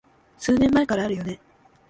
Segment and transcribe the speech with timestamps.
[0.39, 1.39] 数年前からあるよね